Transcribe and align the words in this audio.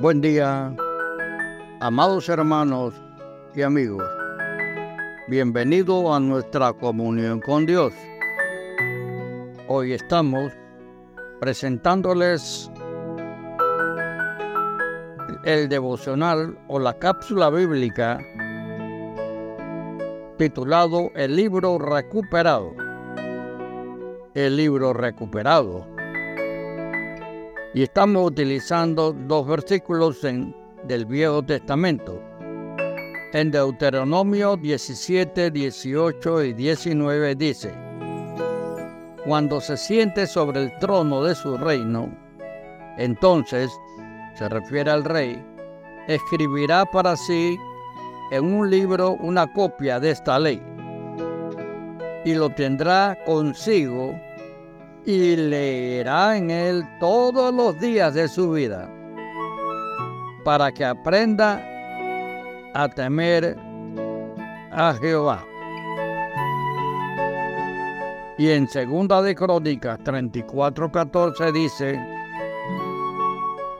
Buen 0.00 0.22
día, 0.22 0.74
amados 1.80 2.30
hermanos 2.30 2.94
y 3.54 3.60
amigos. 3.60 4.02
Bienvenido 5.28 6.14
a 6.14 6.18
nuestra 6.18 6.72
comunión 6.72 7.38
con 7.40 7.66
Dios. 7.66 7.92
Hoy 9.68 9.92
estamos 9.92 10.54
presentándoles 11.38 12.70
el 15.44 15.68
devocional 15.68 16.58
o 16.68 16.78
la 16.78 16.98
cápsula 16.98 17.50
bíblica 17.50 18.18
titulado 20.38 21.10
El 21.14 21.36
libro 21.36 21.76
recuperado. 21.78 22.72
El 24.32 24.56
libro 24.56 24.94
recuperado 24.94 25.99
y 27.72 27.82
estamos 27.82 28.26
utilizando 28.26 29.12
dos 29.12 29.46
versículos 29.46 30.24
en, 30.24 30.54
del 30.84 31.06
Viejo 31.06 31.42
Testamento. 31.42 32.20
En 33.32 33.50
Deuteronomio 33.50 34.56
17, 34.56 35.50
18 35.50 36.44
y 36.44 36.52
19 36.52 37.34
dice, 37.36 37.72
Cuando 39.24 39.60
se 39.60 39.76
siente 39.76 40.26
sobre 40.26 40.64
el 40.64 40.78
trono 40.78 41.22
de 41.22 41.34
su 41.34 41.56
reino, 41.56 42.08
entonces, 42.98 43.70
se 44.36 44.48
refiere 44.48 44.90
al 44.90 45.04
rey, 45.04 45.40
escribirá 46.08 46.84
para 46.86 47.16
sí 47.16 47.56
en 48.32 48.52
un 48.52 48.68
libro 48.68 49.12
una 49.12 49.52
copia 49.52 50.00
de 50.00 50.10
esta 50.10 50.38
ley 50.38 50.60
y 52.24 52.34
lo 52.34 52.50
tendrá 52.50 53.16
consigo 53.24 54.14
y 55.04 55.36
leerá 55.36 56.36
en 56.36 56.50
él 56.50 56.84
todos 56.98 57.54
los 57.54 57.78
días 57.80 58.14
de 58.14 58.28
su 58.28 58.52
vida, 58.52 58.88
para 60.44 60.72
que 60.72 60.84
aprenda 60.84 61.64
a 62.74 62.88
temer 62.88 63.56
a 64.72 64.94
Jehová. 65.00 65.44
Y 68.38 68.50
en 68.50 68.68
Segunda 68.68 69.20
de 69.20 69.34
Crónicas 69.34 69.98
34:14 70.00 71.52
dice, 71.52 72.00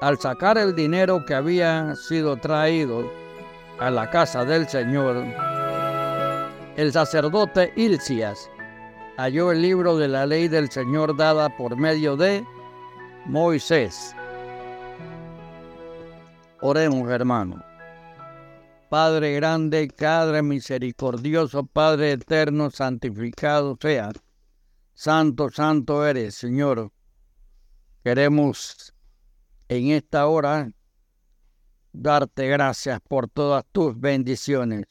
al 0.00 0.18
sacar 0.18 0.58
el 0.58 0.74
dinero 0.74 1.24
que 1.24 1.34
había 1.34 1.94
sido 1.96 2.36
traído 2.36 3.10
a 3.78 3.91
la 3.91 4.10
casa 4.10 4.44
del 4.44 4.68
Señor, 4.68 5.24
el 6.76 6.92
sacerdote 6.92 7.72
Ilcias 7.76 8.50
halló 9.20 9.52
el 9.52 9.60
libro 9.60 9.98
de 9.98 10.08
la 10.08 10.24
ley 10.24 10.48
del 10.48 10.70
Señor 10.70 11.14
dada 11.14 11.54
por 11.54 11.76
medio 11.76 12.16
de 12.16 12.42
Moisés. 13.26 14.16
Oremos, 16.62 17.10
hermano. 17.10 17.62
Padre 18.88 19.34
grande, 19.34 19.88
Padre 19.88 20.42
misericordioso, 20.42 21.66
Padre 21.66 22.12
eterno, 22.12 22.70
santificado 22.70 23.76
sea. 23.78 24.10
Santo, 24.94 25.50
santo 25.50 26.06
eres, 26.06 26.36
Señor. 26.36 26.91
Queremos 28.02 28.94
en 29.68 29.91
esta 29.91 30.28
hora 30.28 30.72
darte 31.92 32.48
gracias 32.48 33.00
por 33.06 33.28
todas 33.28 33.66
tus 33.70 34.00
bendiciones. 34.00 34.86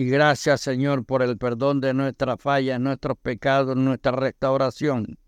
Y 0.00 0.04
gracias, 0.04 0.60
Señor, 0.60 1.04
por 1.04 1.22
el 1.22 1.36
perdón 1.38 1.80
de 1.80 1.92
nuestras 1.92 2.40
fallas, 2.40 2.78
nuestros 2.78 3.18
pecados, 3.18 3.76
nuestra 3.76 4.12
restauración. 4.12 5.18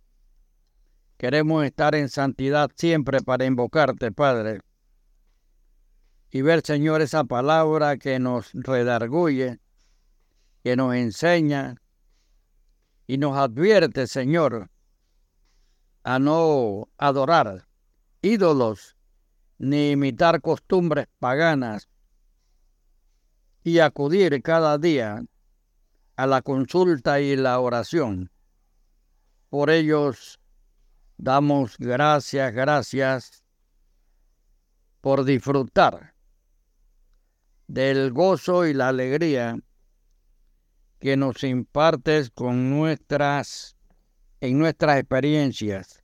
Queremos 1.16 1.64
estar 1.64 1.96
en 1.96 2.08
santidad 2.08 2.70
siempre 2.76 3.18
para 3.20 3.46
invocarte, 3.46 4.12
Padre. 4.12 4.60
Y 6.30 6.42
ver, 6.42 6.62
Señor, 6.64 7.02
esa 7.02 7.24
palabra 7.24 7.96
que 7.96 8.20
nos 8.20 8.52
redarguye, 8.52 9.58
que 10.62 10.76
nos 10.76 10.94
enseña 10.94 11.74
y 13.08 13.18
nos 13.18 13.36
advierte, 13.36 14.06
Señor, 14.06 14.70
a 16.04 16.20
no 16.20 16.88
adorar 16.96 17.66
ídolos 18.22 18.96
ni 19.58 19.90
imitar 19.90 20.40
costumbres 20.40 21.08
paganas 21.18 21.88
y 23.62 23.78
acudir 23.78 24.42
cada 24.42 24.78
día 24.78 25.22
a 26.16 26.26
la 26.26 26.42
consulta 26.42 27.20
y 27.20 27.36
la 27.36 27.60
oración. 27.60 28.30
Por 29.48 29.70
ellos 29.70 30.38
damos 31.16 31.76
gracias, 31.78 32.52
gracias 32.52 33.44
por 35.00 35.24
disfrutar 35.24 36.14
del 37.66 38.12
gozo 38.12 38.66
y 38.66 38.74
la 38.74 38.88
alegría 38.88 39.58
que 40.98 41.16
nos 41.16 41.42
impartes 41.44 42.30
con 42.30 42.68
nuestras 42.70 43.76
en 44.40 44.58
nuestras 44.58 44.98
experiencias. 44.98 46.02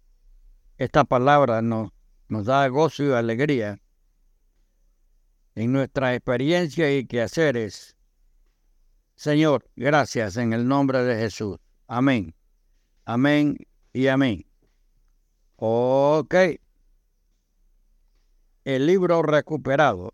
Esta 0.78 1.04
palabra 1.04 1.62
nos, 1.62 1.90
nos 2.28 2.44
da 2.46 2.68
gozo 2.68 3.04
y 3.04 3.12
alegría 3.12 3.80
en 5.56 5.72
nuestra 5.72 6.14
experiencia 6.14 6.94
y 6.94 7.06
quehaceres. 7.06 7.96
Señor, 9.16 9.68
gracias 9.74 10.36
en 10.36 10.52
el 10.52 10.68
nombre 10.68 11.02
de 11.02 11.16
Jesús. 11.16 11.58
Amén. 11.88 12.34
Amén 13.06 13.56
y 13.92 14.06
amén. 14.08 14.46
Ok. 15.56 16.34
El 18.64 18.86
libro 18.86 19.22
recuperado. 19.22 20.12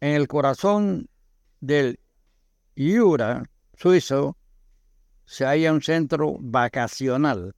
En 0.00 0.14
el 0.14 0.28
corazón 0.28 1.08
del 1.60 1.98
Yura, 2.76 3.42
suizo, 3.74 4.36
se 5.24 5.44
halla 5.44 5.72
un 5.72 5.82
centro 5.82 6.36
vacacional 6.38 7.56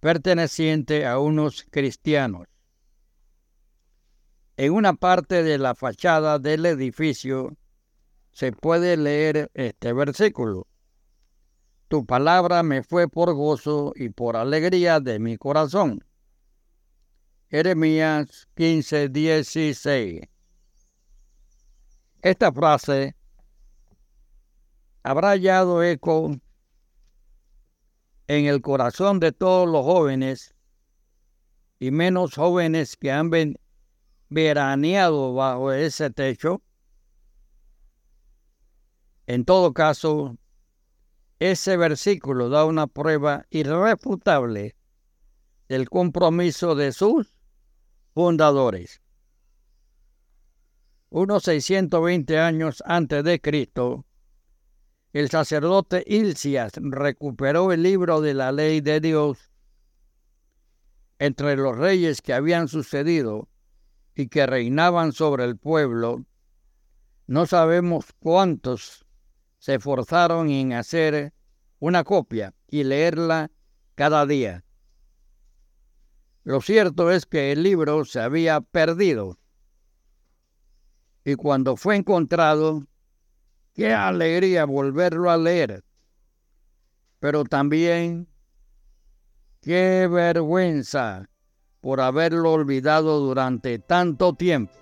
perteneciente 0.00 1.06
a 1.06 1.18
unos 1.20 1.66
cristianos. 1.70 2.48
En 4.66 4.72
una 4.72 4.94
parte 4.94 5.44
de 5.44 5.58
la 5.58 5.76
fachada 5.76 6.40
del 6.40 6.66
edificio 6.66 7.56
se 8.32 8.50
puede 8.50 8.96
leer 8.96 9.48
este 9.54 9.92
versículo. 9.92 10.66
Tu 11.86 12.04
palabra 12.04 12.64
me 12.64 12.82
fue 12.82 13.06
por 13.06 13.32
gozo 13.32 13.92
y 13.94 14.08
por 14.08 14.36
alegría 14.36 14.98
de 14.98 15.20
mi 15.20 15.36
corazón. 15.36 16.04
Jeremías 17.48 18.48
15, 18.56 19.08
16. 19.08 20.22
Esta 22.22 22.52
frase 22.52 23.14
habrá 25.04 25.28
hallado 25.28 25.84
eco 25.84 26.32
en 28.26 28.46
el 28.46 28.60
corazón 28.62 29.20
de 29.20 29.30
todos 29.30 29.68
los 29.68 29.84
jóvenes 29.84 30.56
y 31.78 31.92
menos 31.92 32.34
jóvenes 32.34 32.96
que 32.96 33.12
han, 33.12 33.30
veraneado 34.28 35.34
bajo 35.34 35.72
ese 35.72 36.10
techo. 36.10 36.62
En 39.26 39.44
todo 39.44 39.72
caso, 39.72 40.36
ese 41.38 41.76
versículo 41.76 42.48
da 42.48 42.64
una 42.64 42.86
prueba 42.86 43.46
irrefutable 43.50 44.76
del 45.68 45.88
compromiso 45.90 46.74
de 46.74 46.92
sus 46.92 47.34
fundadores. 48.14 49.00
Unos 51.10 51.44
620 51.44 52.38
años 52.38 52.82
antes 52.86 53.24
de 53.24 53.40
Cristo, 53.40 54.06
el 55.12 55.30
sacerdote 55.30 56.04
Ilcias 56.06 56.72
recuperó 56.76 57.72
el 57.72 57.82
libro 57.82 58.20
de 58.20 58.34
la 58.34 58.52
ley 58.52 58.80
de 58.80 59.00
Dios 59.00 59.50
entre 61.18 61.56
los 61.56 61.76
reyes 61.76 62.20
que 62.20 62.34
habían 62.34 62.68
sucedido 62.68 63.48
y 64.16 64.28
que 64.28 64.46
reinaban 64.46 65.12
sobre 65.12 65.44
el 65.44 65.58
pueblo, 65.58 66.24
no 67.26 67.46
sabemos 67.46 68.06
cuántos 68.18 69.06
se 69.58 69.74
esforzaron 69.74 70.48
en 70.48 70.72
hacer 70.72 71.34
una 71.78 72.02
copia 72.02 72.54
y 72.66 72.82
leerla 72.82 73.50
cada 73.94 74.24
día. 74.24 74.64
Lo 76.44 76.62
cierto 76.62 77.10
es 77.10 77.26
que 77.26 77.52
el 77.52 77.62
libro 77.62 78.04
se 78.06 78.20
había 78.20 78.60
perdido 78.62 79.38
y 81.24 81.34
cuando 81.34 81.76
fue 81.76 81.96
encontrado, 81.96 82.86
qué 83.74 83.92
alegría 83.92 84.64
volverlo 84.64 85.30
a 85.30 85.36
leer, 85.36 85.84
pero 87.18 87.44
también 87.44 88.28
qué 89.60 90.08
vergüenza 90.08 91.28
por 91.86 92.00
haberlo 92.00 92.50
olvidado 92.50 93.20
durante 93.20 93.78
tanto 93.78 94.32
tiempo. 94.32 94.72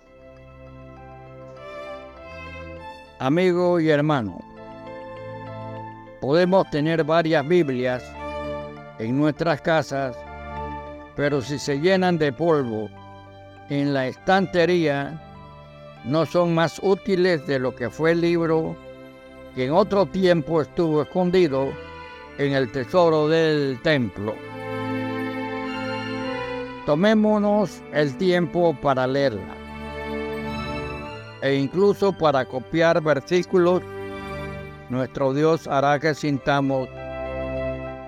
Amigo 3.18 3.78
y 3.78 3.90
hermano, 3.90 4.38
podemos 6.22 6.70
tener 6.70 7.04
varias 7.04 7.46
Biblias 7.46 8.02
en 8.98 9.18
nuestras 9.18 9.60
casas 9.60 10.16
pero 11.14 11.42
si 11.42 11.58
se 11.58 11.78
llenan 11.78 12.16
de 12.16 12.32
polvo 12.32 12.88
en 13.68 13.92
la 13.92 14.06
estantería, 14.06 15.20
no 16.06 16.24
son 16.24 16.54
más 16.54 16.80
útiles 16.82 17.46
de 17.46 17.58
lo 17.58 17.76
que 17.76 17.90
fue 17.90 18.12
el 18.12 18.22
libro 18.22 18.76
que 19.54 19.66
en 19.66 19.72
otro 19.72 20.06
tiempo 20.06 20.62
estuvo 20.62 21.02
escondido 21.02 21.68
en 22.38 22.54
el 22.54 22.72
tesoro 22.72 23.28
del 23.28 23.78
templo. 23.82 24.53
Tomémonos 26.86 27.82
el 27.92 28.16
tiempo 28.16 28.76
para 28.80 29.06
leerla 29.06 29.54
e 31.40 31.54
incluso 31.56 32.12
para 32.12 32.44
copiar 32.44 33.02
versículos. 33.02 33.82
Nuestro 34.88 35.32
Dios 35.32 35.66
hará 35.66 35.98
que 35.98 36.14
sintamos 36.14 36.88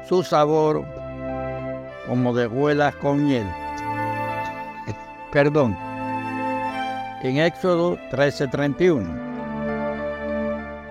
su 0.08 0.22
sabor 0.22 0.84
como 2.06 2.34
de 2.34 2.46
huelas 2.46 2.94
con 2.96 3.26
miel. 3.26 3.46
Perdón. 5.32 5.76
En 7.22 7.38
Éxodo 7.38 7.98
13:31. 8.10 9.06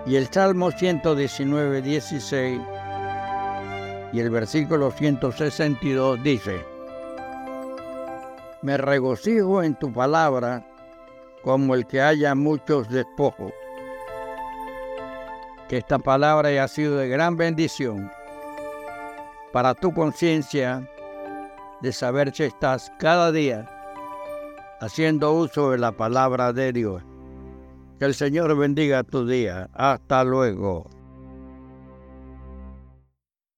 Y 0.06 0.18
el 0.18 0.28
Salmo 0.28 0.70
119, 0.70 1.82
16 1.82 2.62
y 4.14 4.20
el 4.20 4.30
versículo 4.30 4.92
162 4.92 6.22
dice, 6.24 6.75
Me 8.66 8.78
regocijo 8.78 9.62
en 9.62 9.76
tu 9.76 9.94
palabra 9.94 10.66
como 11.44 11.76
el 11.76 11.86
que 11.86 12.02
haya 12.02 12.34
muchos 12.34 12.90
despojos. 12.90 13.54
Que 15.70 15.78
esta 15.78 16.00
palabra 16.00 16.50
haya 16.50 16.68
sido 16.68 16.98
de 16.98 17.08
gran 17.08 17.38
bendición 17.38 18.12
para 19.54 19.76
tu 19.76 19.94
conciencia 19.94 20.90
de 21.84 21.94
saber 21.94 22.34
si 22.34 22.46
estás 22.46 22.92
cada 22.98 23.32
día 23.32 23.70
haciendo 24.82 25.32
uso 25.34 25.70
de 25.70 25.78
la 25.78 25.92
palabra 25.92 26.52
de 26.52 26.74
Dios. 26.74 27.04
Que 28.00 28.06
el 28.06 28.16
Señor 28.16 28.58
bendiga 28.58 29.04
tu 29.04 29.28
día. 29.28 29.70
Hasta 29.76 30.24
luego. 30.24 30.90